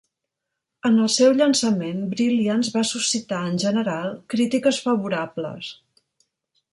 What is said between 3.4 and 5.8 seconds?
en general crítiques favorables.